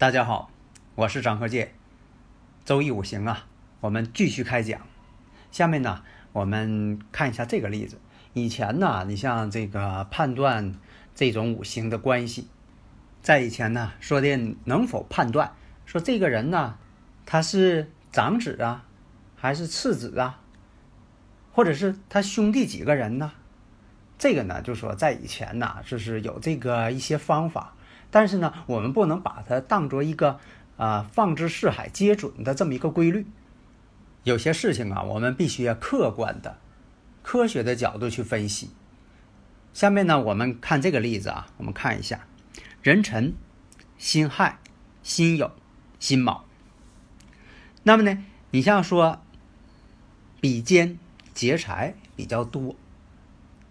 [0.00, 0.50] 大家好，
[0.94, 1.74] 我是张和介。
[2.64, 3.44] 周易五行啊，
[3.80, 4.80] 我们继续开讲。
[5.52, 7.98] 下面呢，我们看一下这个例子。
[8.32, 10.74] 以前呢，你像这个判断
[11.14, 12.48] 这种五行的关系，
[13.20, 15.52] 在以前呢，说的能否判断，
[15.84, 16.78] 说这个人呢，
[17.26, 18.86] 他是长子啊，
[19.36, 20.40] 还是次子啊，
[21.52, 23.32] 或者是他兄弟几个人呢？
[24.18, 27.74] 这个呢，就说在以前呢，就是有这个一些方法。
[28.10, 30.40] 但是呢，我们不能把它当做一个
[30.76, 33.24] 啊放之四海皆准的这么一个规律。
[34.24, 36.58] 有些事情啊，我们必须要客观的、
[37.22, 38.70] 科学的角度去分析。
[39.72, 42.26] 下面呢，我们看这个例子啊，我们看一下
[42.82, 43.32] 壬辰、
[43.96, 44.58] 辛亥、
[45.02, 45.52] 辛酉、
[46.00, 46.44] 辛卯。
[47.84, 49.22] 那么呢，你像说
[50.40, 50.98] 比肩
[51.32, 52.74] 劫财比较多，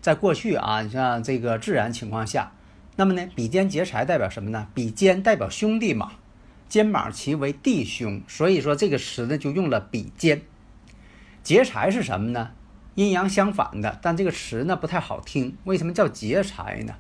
[0.02, 2.54] 在过去啊，你像这个自然情况下。
[3.00, 4.68] 那么呢，比肩劫财代表什么呢？
[4.74, 6.12] 比肩代表兄弟嘛，
[6.68, 10.42] 肩膀齐为弟兄，所以说这个词呢就用了比肩。
[11.42, 12.52] 劫财是什么呢？
[12.96, 15.56] 阴阳相反的，但这个词呢不太好听。
[15.64, 16.96] 为什么叫劫财呢？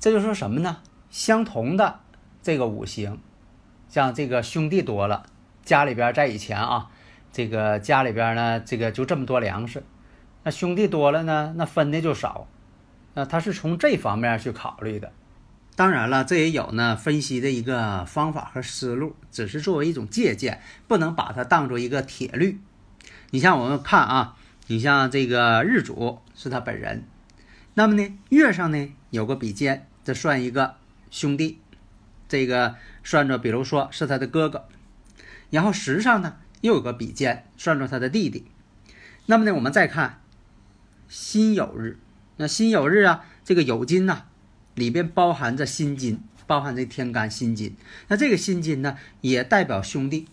[0.00, 0.78] 这就说什么呢？
[1.10, 2.00] 相同的
[2.42, 3.20] 这个五行，
[3.88, 5.26] 像这个兄弟多了，
[5.62, 6.90] 家里边在以前啊，
[7.32, 9.84] 这个家里边呢，这个就这么多粮食，
[10.42, 12.48] 那兄弟多了呢，那分的就少。
[13.14, 15.12] 那他是从这方面去考虑的，
[15.76, 22.60] 当然了，这也有呢分析的一个方法和思路，只是作为一种借鉴，不能把它当做一个铁律。
[23.30, 24.36] 你像我们看啊，
[24.66, 27.04] 你像这个日主是他本人，
[27.74, 30.74] 那么呢月上呢有个比肩，这算一个
[31.10, 31.60] 兄弟，
[32.28, 34.66] 这个算作比如说是他的哥哥，
[35.50, 38.46] 然后时上呢又有个比肩，算作他的弟弟。
[39.26, 40.20] 那么呢我们再看
[41.08, 41.98] 辛酉日。
[42.36, 44.22] 那辛酉日啊，这个酉金呐，
[44.74, 47.76] 里边包含着辛金，包含着天干辛金。
[48.08, 50.26] 那这个辛金呢，也代表兄弟。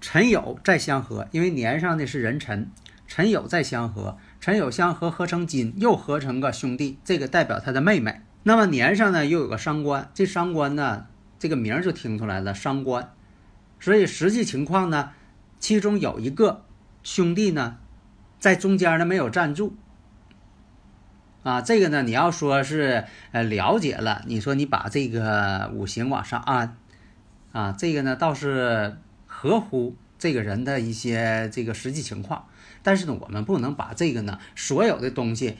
[0.00, 2.70] 辰酉再相合，因为年上的是壬辰，
[3.08, 8.20] 辰酉再相合，辰酉相合合成金，又合成个兄弟，这个代表他的妹妹。
[8.42, 11.06] 那么年上呢，又有个伤官，这伤官呢，
[11.38, 13.12] 这个名就听出来了，伤官。
[13.80, 15.12] 所以实际情况呢，
[15.58, 16.64] 其中有一个
[17.02, 17.78] 兄弟呢，
[18.38, 19.74] 在中间呢没有站住。
[21.44, 26.78] 啊，这个呢，你要说是呃了解了，你说你把这个五行往上安，
[27.52, 28.96] 啊，这个呢倒是
[29.26, 32.46] 合乎这个人的一些这个实际情况，
[32.82, 35.58] 但是呢，我们不能把这个呢所有的东西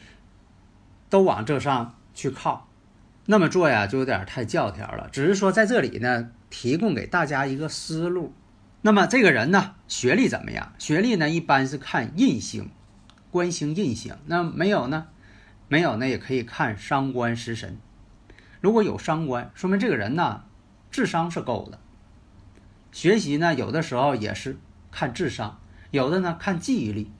[1.10, 2.66] 都往这上去靠，
[3.26, 5.10] 那么做呀就有点太教条了。
[5.12, 8.32] 只是说在这里呢，提供给大家一个思路。
[8.80, 10.72] 那么这个人呢，学历怎么样？
[10.78, 12.70] 学历呢一般是看印星，
[13.30, 15.08] 官星印星，那没有呢？
[15.68, 17.78] 没有呢，也可以看伤官食神。
[18.60, 20.44] 如果有伤官，说明这个人呢
[20.90, 21.78] 智商是够的。
[22.92, 24.56] 学习呢，有的时候也是
[24.92, 25.60] 看智商，
[25.90, 27.10] 有的呢看记忆力，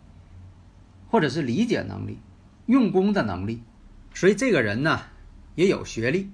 [1.11, 2.19] 或者是理解能力、
[2.67, 3.63] 用功的能力。
[4.15, 5.03] 所以这个人呢
[5.57, 6.31] 也有学历，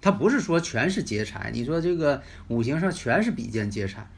[0.00, 1.50] 他不是说全是劫财。
[1.52, 4.08] 你说这个五行上全是比肩劫财，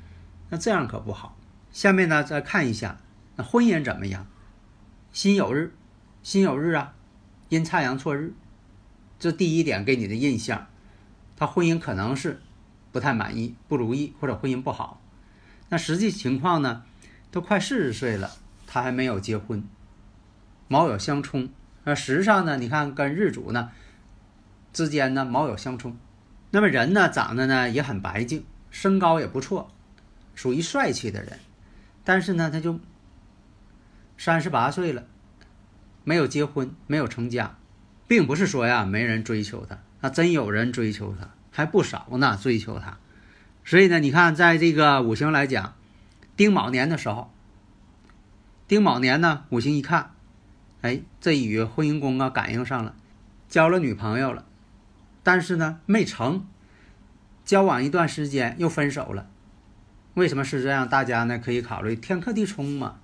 [0.51, 1.39] 那这样可不好。
[1.73, 2.99] 下面呢再看一下，
[3.37, 4.27] 那婚姻怎么样？
[5.13, 5.73] 辛酉日。
[6.29, 6.93] 辛酉日啊，
[7.49, 8.35] 阴差阳错日，
[9.19, 10.67] 这第一点给你的印象，
[11.39, 12.43] 他婚姻可能是
[12.93, 15.01] 不太满意、不如意，或者婚姻不好。
[15.71, 16.85] 那实际情况呢，
[17.31, 18.31] 都快四十岁了，
[18.67, 19.65] 他还没有结婚。
[20.69, 21.49] 卯酉相冲，
[21.85, 23.73] 那实际上呢，你看跟日主呢
[24.75, 25.97] 之间呢卯酉相冲，
[26.51, 29.71] 那么人呢长得呢也很白净，身高也不错，
[30.35, 31.39] 属于帅气的人，
[32.05, 32.79] 但是呢他就
[34.19, 35.07] 三十八岁了。
[36.05, 37.57] 没有结婚，没有成家，
[38.07, 42.99] 并不是说呀没人追求他，那真有人追求他，还不少呢，追求他。
[43.65, 45.75] 所以呢，你看，在这个五行来讲，
[46.37, 47.31] 丁卯年的时候，
[48.67, 50.13] 丁卯年呢，五行一看，
[50.81, 52.95] 哎，这与婚姻宫啊感应上了，
[53.49, 54.47] 交了女朋友了，
[55.23, 56.47] 但是呢没成，
[57.45, 59.29] 交往一段时间又分手了，
[60.15, 60.89] 为什么是这样？
[60.89, 63.01] 大家呢可以考虑天克地冲嘛。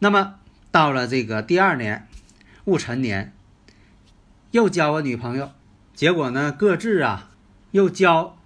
[0.00, 0.34] 那么
[0.72, 2.08] 到了这个第二年
[2.64, 3.34] 戊辰年，
[4.50, 5.52] 又交个女朋友，
[5.94, 7.30] 结果呢各自啊
[7.72, 8.38] 又交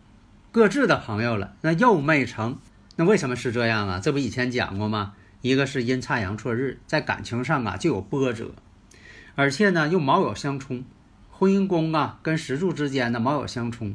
[0.50, 2.58] 各自的朋友了，那又没成。
[2.96, 4.00] 那为什么是这样啊？
[4.00, 5.14] 这不以前讲过吗？
[5.40, 8.52] 一个是阴差阳错日，在感情上啊就有波折，
[9.36, 10.84] 而且呢又卯酉相冲，
[11.30, 13.94] 婚姻宫啊跟石柱之间的卯酉相冲，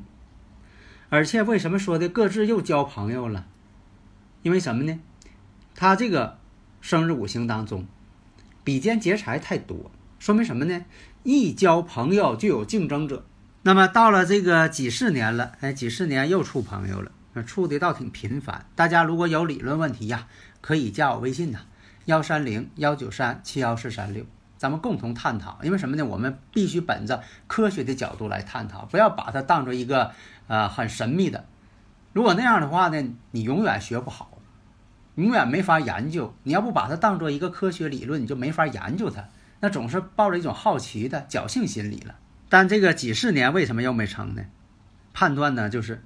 [1.10, 3.48] 而且为什么说的各自又交朋友了？
[4.44, 4.98] 因为什么呢？
[5.76, 6.38] 他这个
[6.80, 7.86] 生日五行当中，
[8.64, 10.86] 比肩劫财太多，说明什么呢？
[11.24, 13.26] 一交朋友就有竞争者。
[13.64, 17.12] 那么到了这个几十年了，哎，几十年又处朋友了，
[17.46, 18.66] 处的倒挺频繁。
[18.76, 20.28] 大家如果有理论问题呀，
[20.62, 21.60] 可以加我微信呐，
[22.06, 24.26] 幺三零幺九三七幺四三六，
[24.58, 25.60] 咱们共同探讨。
[25.62, 26.04] 因为什么呢？
[26.04, 30.12] 我们必须本着科学的角度来探讨，不要把它当做一个
[30.48, 31.46] 呃很神秘的。
[32.14, 34.31] 如果那样的话呢，你永远学不好，
[35.22, 36.34] 永远没法研究。
[36.44, 39.30] 你要不把它当做一个科学理论，你就没法研究它。
[39.60, 42.16] 那总是抱着一种好奇的侥幸心理了。
[42.50, 44.44] 但这个几十年为什么又没成呢？
[45.14, 46.04] 判断呢就是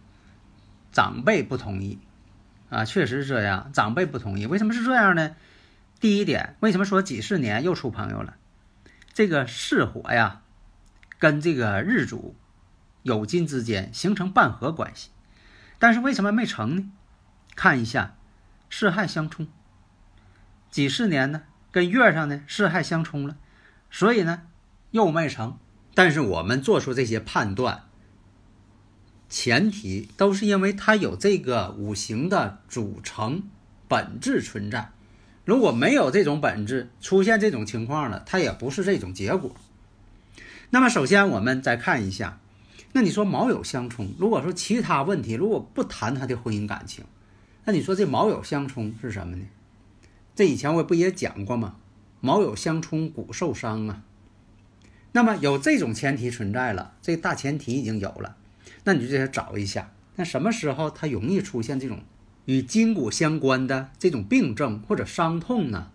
[0.92, 2.00] 长辈不同意
[2.70, 4.46] 啊，确实是这样，长辈不同意。
[4.46, 5.36] 为什么是这样呢？
[6.00, 8.36] 第一点，为什么说几十年又出朋友了？
[9.14, 10.42] 这个巳火呀，
[11.18, 12.36] 跟这个日主
[13.04, 15.10] 酉金之间形成半合关系，
[15.80, 16.92] 但是为什么没成呢？
[17.56, 18.16] 看一下
[18.78, 19.48] 巳亥相冲，
[20.70, 23.38] 几十年呢跟月上呢巳亥相冲了，
[23.90, 24.42] 所以呢
[24.92, 25.58] 又没成。
[25.94, 27.84] 但是我们做出这些判断，
[29.30, 33.44] 前提都是因为它有这个五行的组成
[33.88, 34.92] 本质存在。
[35.46, 39.56] 如果没有这种本质，出现这种情况了，它也不是这种结果。
[40.72, 42.42] 那么，首先我们再看一下，
[42.92, 47.06] 那你说卯酉相冲，如果说其他问题，如果不谈他的婚姻感情，
[47.66, 49.46] 那你说这卯酉相冲是什么呢？
[50.36, 51.78] 这以前我不也讲过吗？
[52.22, 54.04] 卯酉相冲，骨受伤啊。
[55.14, 58.36] 那么有这种前提存在了，这大前提已经有了，
[58.84, 62.04] 那你就得找一下，那什么时候它容易出现这种
[62.46, 65.92] 与筋骨相关的这种病症或者伤痛呢？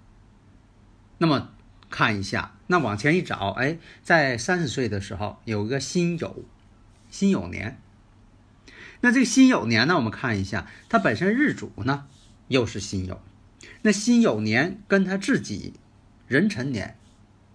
[1.19, 1.51] 那么
[1.91, 6.33] 看一下，那往前一找，哎，在三十岁的时候有一个辛酉，
[7.11, 7.79] 辛酉年。
[9.03, 12.07] 那这个辛酉年呢，我们看一下，它本身日主呢
[12.49, 13.19] 又是辛酉，
[13.83, 15.75] 那辛酉年跟他自己
[16.29, 16.97] 壬辰年，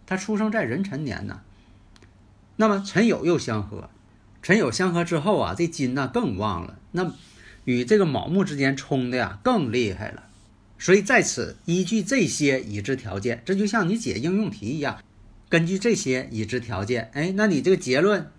[0.05, 1.41] 他出生在壬辰年呢。
[2.55, 3.89] 那么辰酉又相合，
[4.41, 6.79] 辰酉相合之后啊，这金呢更旺了。
[6.91, 7.13] 那
[7.65, 10.23] 与这个卯木之间冲的呀更厉害了。
[10.79, 14.99] 所以在此依据这些已知条件，这就像你解应用题一样，
[15.47, 18.31] 根据这些已知条件，哎，那你这个结论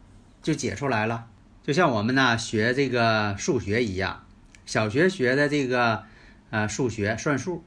[0.42, 1.26] 就解出来了。
[1.66, 4.22] 就像我们呢学这个数学一样，
[4.66, 6.04] 小学学的这个
[6.50, 7.64] 呃数学算术，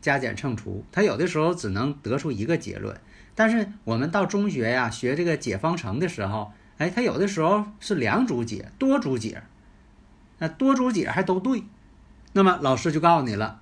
[0.00, 2.98] 加减乘除，它有的时候只能得出一个结论。
[3.34, 9.42] 但是我们到中学呀学这个解方程的时候，哎，它有的时候是两组解、多组解，
[10.38, 11.64] 那多组解还都对，
[12.32, 13.60] 那么老师就告诉你了，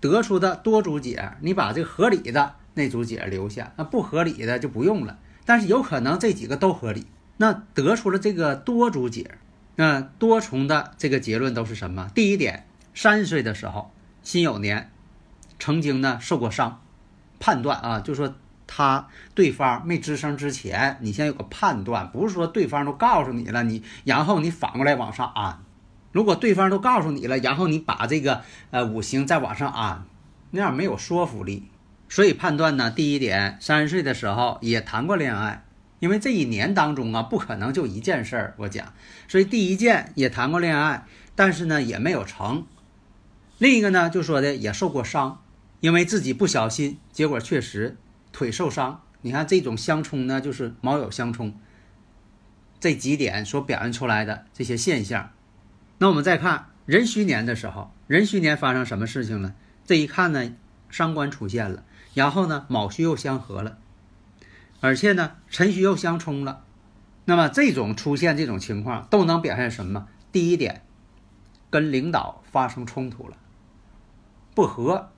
[0.00, 5.18] 得出的多组解，你把这个合理的那组解留下，那不合理的就不用了。
[5.46, 7.06] 但是有可能这几个都合理，
[7.36, 9.38] 那得出了这个多组解，
[9.76, 12.10] 那多重的这个结论都是什么？
[12.14, 13.90] 第一点，三十岁的时候，
[14.22, 14.90] 辛酉年，
[15.58, 16.82] 曾经呢受过伤，
[17.38, 18.34] 判断啊，就说。
[18.68, 25.62] 他对方没吱声之前，你先有个判断，不是说对方都告诉你了，你然后你反过来往上安。
[26.10, 30.04] 如果对方都告诉你了，然后你把这个呃五行再往上安，
[30.50, 31.68] 那样没有说服力。
[32.08, 35.62] 所以判断呢，第一点，三十岁的时候也谈过恋爱，
[35.98, 38.54] 因为这一年当中啊，不可能就一件事儿。
[38.58, 38.92] 我讲，
[39.28, 42.66] 所以第一件也谈过恋爱，但是呢也没有成。
[43.58, 45.42] 另一个呢，就说的也受过伤，
[45.80, 47.96] 因为自己不小心，结果确实。
[48.32, 51.58] 腿受伤，你看这种相冲呢，就是卯酉相冲，
[52.78, 55.30] 这几点所表现出来的这些现象。
[55.96, 59.54] 那我们再看壬戌年的时候，壬戌年发生什么事情了？
[59.86, 60.52] 这一看呢，
[60.90, 63.78] 伤官出现了，然后呢，卯戌又相合了，
[64.80, 66.64] 而且呢，辰戌又相冲了。
[67.24, 70.08] 那么这种出现这种情况，都能表现什么？
[70.32, 70.84] 第一点，
[71.70, 73.36] 跟领导发生冲突了，
[74.54, 75.10] 不和。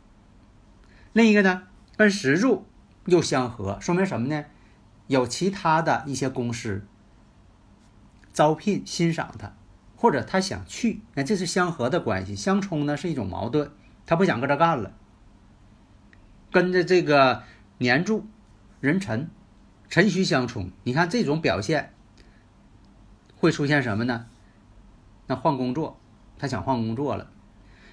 [1.13, 1.65] 另一个呢，
[1.97, 2.67] 跟石柱。
[3.07, 4.45] 又相合，说明什么呢？
[5.07, 6.87] 有其他的一些公司
[8.35, 9.55] 招聘欣赏他，
[9.97, 12.37] 或者他想去，那这是相合的关系。
[12.37, 13.71] 相冲呢是一种矛盾，
[14.05, 14.93] 他不想搁这干了。
[16.53, 17.45] 跟着这个
[17.79, 18.27] 年柱
[18.81, 19.31] 壬辰
[19.89, 21.95] 辰戌相冲，你看这种表现
[23.37, 24.27] 会出现什么呢？
[25.27, 25.99] 那换工作，
[26.39, 27.31] 他想换工作了。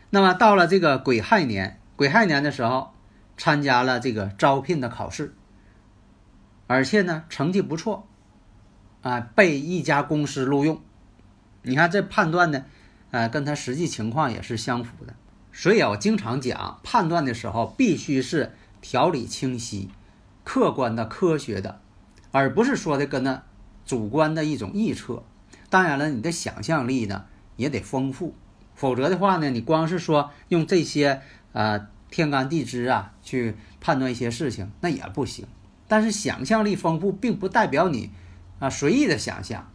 [0.10, 2.94] 那么到了这个癸亥年，癸亥年的时候，
[3.38, 5.34] 参加了这个招聘的考试，
[6.68, 8.08] 而且呢成绩不错，
[9.02, 10.82] 啊，被一家公司录用。
[11.64, 12.66] 你看这判断呢，
[13.12, 15.16] 呃，跟他实际情况也是相符的。
[15.52, 19.90] 所以，我经常讲，判断的时候必须是条理清晰、
[20.44, 21.82] 客观的、科学的，
[22.36, 23.44] 而不是说的跟那
[23.86, 25.24] 主观的一种臆测。
[25.70, 27.24] 当然了，你的想象力呢
[27.56, 28.36] 也得丰富，
[28.74, 31.22] 否则的话呢，你光是说用这些
[31.54, 35.48] 呃天干地支啊去判断一些事情，那也不行。
[35.88, 38.12] 但是想象力丰富，并不代表你
[38.60, 39.72] 啊随意的想象。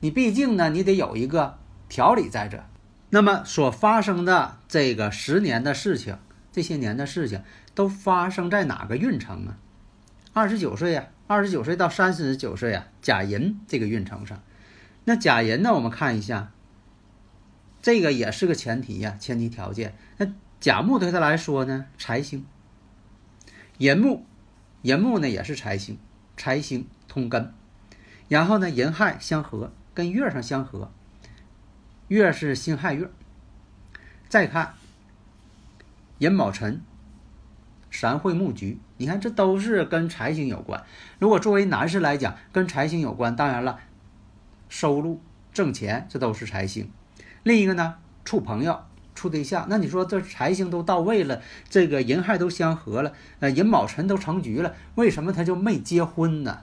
[0.00, 1.58] 你毕竟呢，你得有一个
[1.90, 2.64] 条理在这。
[3.10, 6.16] 那么所发生的这个十年的事情，
[6.50, 7.42] 这些年的事情
[7.74, 9.58] 都发生在哪个运程啊？
[10.32, 14.42] 二十九岁啊，二十九岁到三十九岁啊，甲寅这个运程上。
[15.04, 16.52] 那甲寅呢，我们看一下，
[17.80, 19.94] 这个也是个前提呀，前提条件。
[20.18, 20.26] 那
[20.60, 22.44] 甲木对他来说呢，财星。
[23.78, 24.24] 寅木，
[24.82, 25.98] 寅木呢也是财星，
[26.36, 27.52] 财星通根。
[28.28, 29.72] 然后呢，寅亥相合。
[29.94, 30.90] 跟月上相合，
[32.08, 33.10] 月是辛亥月。
[34.26, 34.74] 再看
[36.16, 36.80] 寅卯辰，
[37.92, 40.82] 三会木局，你看这都是跟财星有关。
[41.20, 43.78] 如果作为男士来讲，跟财星有关，当然了，
[44.68, 45.20] 收入
[45.52, 46.90] 挣钱这都是财星。
[47.42, 48.80] 另一个呢，处朋友、
[49.14, 56.62] 处对象，那你说这财星都到位了，这个寅亥都相合了，呃，寅卯辰都成局了，为什么他就没结婚呢？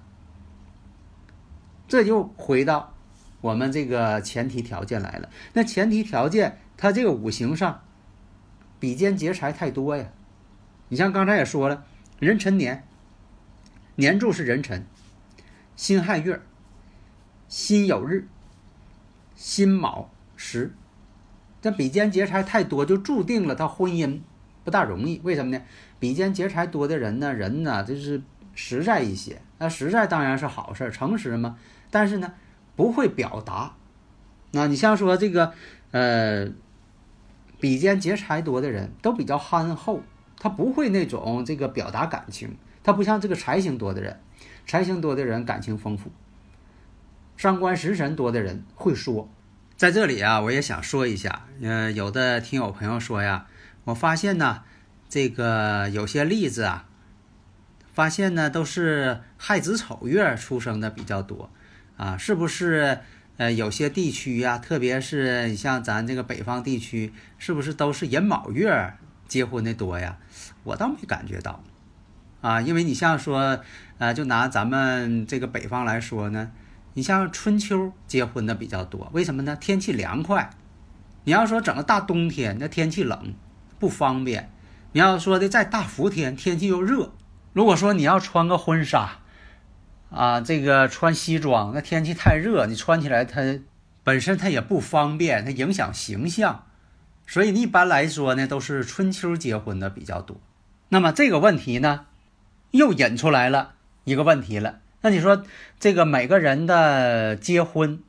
[1.88, 2.96] 这就回到。
[3.42, 7.82] 我们这个前提条件来了，那前提条件，他这个五行上，
[8.82, 10.10] 比肩劫财太多呀。
[10.90, 11.86] 你像刚才也说了，
[12.20, 12.84] 壬辰年，
[13.96, 14.86] 年柱是壬辰，
[15.76, 16.42] 辛亥月，
[17.48, 18.28] 辛酉日，
[19.36, 20.74] 辛卯时，
[21.62, 24.20] 这比肩劫财太多，就注定了他婚姻
[24.64, 25.22] 不大容易。
[25.24, 25.64] 为什么呢？
[26.00, 28.22] 比肩劫财多的人呢，人呢就是
[28.54, 29.42] 实在一些。
[29.58, 31.58] 那实在当然是好事，诚实嘛。
[31.90, 32.34] 但是呢。
[32.76, 33.74] 不会表达，
[34.52, 35.52] 那你像说这个，
[35.92, 36.48] 呃，
[37.60, 40.02] 比肩劫财多的人都比较憨厚，
[40.40, 44.20] 他不会那种这个表达感情，他不像这个财星多的人，
[44.66, 46.10] 财星多的人感情丰富，
[47.38, 49.30] 伤官食神多的人会说。
[49.76, 53.46] 在这里啊，我也想说一下，呃，有的听友朋友说呀，
[53.84, 54.64] 我发现呢，
[55.08, 56.88] 这个有些例子啊，
[57.94, 61.50] 发现呢都是亥子丑月出生的比较多。
[61.98, 63.00] 啊，是不是？
[63.38, 68.94] 呃，有些地区呀，特别是你像咱这个北方地区，是不是都是寅卯月
[69.30, 70.18] 结婚的多呀？
[70.64, 71.64] 我倒没感觉到，
[72.42, 73.62] 啊，因为你像说，
[73.98, 76.52] 呃，就拿咱们这个北方来说呢，
[76.96, 79.56] 你像春秋结婚的比较多，为什么呢？
[79.56, 80.50] 天气凉快。
[81.24, 83.34] 你要说整个大冬天，那天气冷，
[83.80, 84.52] 不方便。
[84.92, 87.14] 你要说的在大伏天，天气又热，
[87.54, 89.20] 如果说你要穿个婚纱。
[90.10, 93.60] 啊，这个穿西装，那天气太热，你穿起来它
[94.04, 96.66] 本身它也不方便，它影响形象，
[97.30, 100.42] 所以一般来说呢，都是春秋结婚的比较多。
[100.90, 102.08] 那么这个问题呢，
[102.72, 104.80] 又引出来了一个问题了。
[105.02, 105.44] 那你说
[105.80, 108.02] 这个每个人的结婚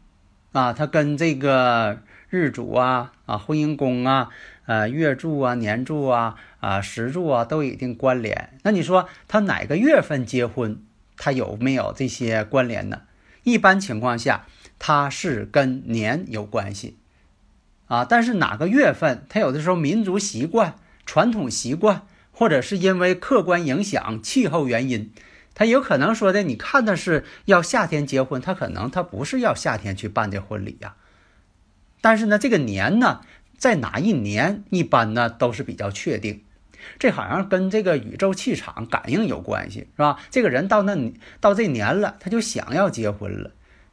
[0.52, 2.00] 啊，他跟这个
[2.30, 4.30] 日主啊、啊婚姻宫啊、
[4.64, 8.58] 呃月柱啊、年柱啊、啊时柱啊都有一定关联。
[8.62, 10.82] 那你说他哪个月份结婚？
[11.22, 13.02] 它有没有这些关联呢？
[13.42, 14.46] 一般情况下，
[14.78, 16.96] 它是跟年有关系
[17.90, 18.06] 啊。
[18.06, 25.12] 但是哪个月份，它有的时候民族习惯、传统习惯，或者是因为客观影响、气候原因，
[25.54, 30.94] 他有可能说的，你看的是要夏天结婚，他可能他不是要夏天去办这婚礼呀。
[32.00, 33.20] 但是呢，这个年呢，
[33.58, 36.44] 在哪一年，一般呢都是比较确定。
[36.98, 40.18] 这好像跟这个宇宙气场感应有关系，是吧？
[40.30, 43.50] 这个人到那到这年了，他就想要结婚了。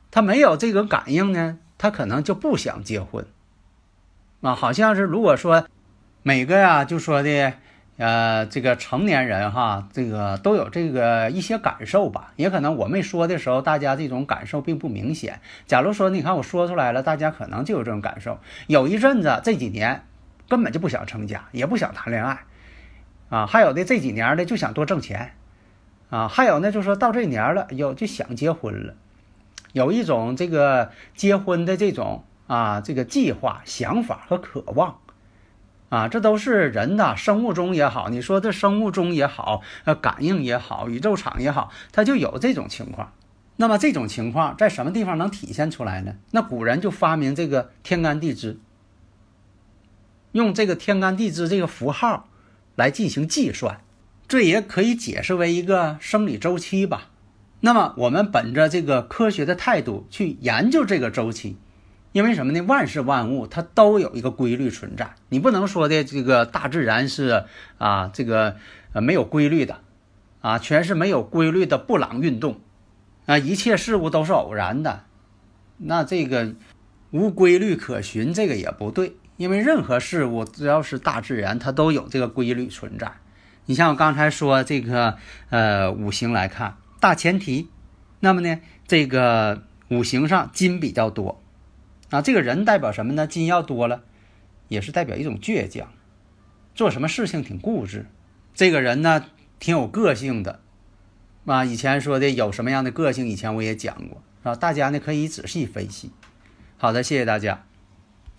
[0.10, 3.26] 他没有这个感应呢，他可能就不想结婚。
[4.42, 5.66] 啊，好像是如果说
[6.24, 7.54] 每个呀，就说的
[7.98, 12.32] 呃，这个成年人哈，这个都有这个一些感受吧。
[12.36, 15.40] 也可能我没说的时候，大家这种感受并不明显。
[15.66, 18.40] 假如说你看我说出来了，大家可能就有这种感受。
[18.68, 20.04] 有一阵子这几年
[20.48, 22.42] 根本就不想成家，也不想谈恋爱。
[23.30, 25.34] 啊，还有的这几年的就想多挣钱，
[26.12, 28.94] 啊，还有呢，就说到这年了，有就想结婚了，
[29.74, 35.00] 有一种这个结婚的这种啊，这个计划、想法和渴望，
[35.90, 43.14] 啊，这都是人的，生物钟也好，你说这生物钟也好，呃，感应也好，宇宙场也好，它就有这种情况。
[43.58, 46.16] 那么这种情况在什么地方能体现出来呢？
[46.32, 48.60] 那古人就发明这个天干地支。
[50.34, 52.28] 用这个天干地支这个符号
[52.76, 53.82] 来进行计算，
[54.28, 57.10] 这也可以解释为一个生理周期吧。
[57.62, 61.58] 那么我们本着这个科学的态度去研究这个周期，
[62.18, 62.62] 因为什么呢？
[62.62, 67.44] 万事万物它都有一个规律存在，你不能说的这个大自然是
[67.78, 68.56] 啊这个
[68.94, 69.82] 呃没有规律的，
[70.42, 72.60] 啊全是没有规律的布朗运动，
[73.28, 75.04] 啊一切事物都是偶然的，
[75.78, 76.56] 那这个
[77.12, 83.12] 无规律可循，这个也不对，因为任何事物只要是大自然，它都有这个规律存在。
[83.68, 85.18] 你像我刚才说这个
[85.52, 86.78] 呃五行来看。
[87.00, 87.70] 大前提，
[88.22, 91.44] 那么呢，这个五行上金比较多，
[92.10, 93.28] 啊，这个人代表什么呢？
[93.28, 94.04] 金要多了，
[94.68, 95.92] 也是代表一种倔强，
[96.74, 98.06] 做什么事情挺固执。
[98.54, 99.26] 这个人呢，
[99.60, 100.62] 挺有个性的，
[101.46, 106.12] 啊，以前说的有什么样的个性，以前我也讲过，啊，大家呢可以仔细分析。
[106.78, 107.66] 好的，谢谢大家。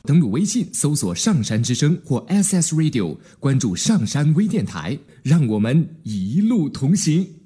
[0.04, 7.38] 登录微信搜索“上山之声”或 SS Radio，关注上山微电台，让我们一路同行。